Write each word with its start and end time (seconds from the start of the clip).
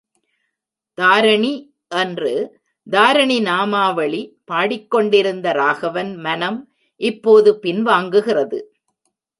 தாரிணி! 0.97 1.51
என்று 1.95 2.31
தாரிணி 2.87 3.39
நாமாவளி 3.41 4.21
பாடிக்கொண்டிருந்த 4.45 5.47
ராகவன் 5.53 6.13
மனம் 6.19 6.59
இப்போது 7.01 7.59
பின் 7.59 7.83
வாங்குகிறது. 7.83 8.59